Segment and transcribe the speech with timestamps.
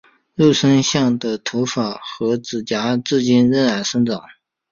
[0.33, 4.19] 肉身像的头发和指甲至今仍在生长。